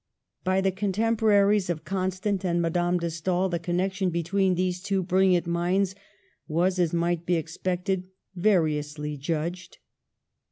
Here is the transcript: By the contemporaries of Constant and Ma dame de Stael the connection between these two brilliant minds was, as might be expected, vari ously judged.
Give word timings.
By 0.43 0.61
the 0.61 0.71
contemporaries 0.71 1.69
of 1.69 1.85
Constant 1.85 2.43
and 2.43 2.59
Ma 2.59 2.69
dame 2.69 2.97
de 2.97 3.11
Stael 3.11 3.49
the 3.49 3.59
connection 3.59 4.09
between 4.09 4.55
these 4.55 4.81
two 4.81 5.03
brilliant 5.03 5.45
minds 5.45 5.93
was, 6.47 6.79
as 6.79 6.91
might 6.91 7.23
be 7.23 7.35
expected, 7.35 8.05
vari 8.35 8.79
ously 8.79 9.15
judged. 9.15 9.77